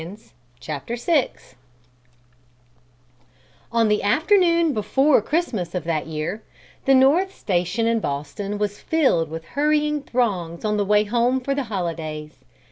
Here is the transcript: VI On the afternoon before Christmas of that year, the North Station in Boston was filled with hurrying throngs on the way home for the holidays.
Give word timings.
VI 0.65 0.81
On 3.71 3.87
the 3.87 4.01
afternoon 4.01 4.73
before 4.73 5.21
Christmas 5.21 5.75
of 5.75 5.83
that 5.83 6.07
year, 6.07 6.41
the 6.85 6.95
North 6.95 7.35
Station 7.35 7.85
in 7.85 7.99
Boston 7.99 8.57
was 8.57 8.81
filled 8.81 9.29
with 9.29 9.45
hurrying 9.45 10.01
throngs 10.01 10.65
on 10.65 10.77
the 10.77 10.85
way 10.85 11.03
home 11.03 11.39
for 11.39 11.53
the 11.53 11.65
holidays. 11.65 12.39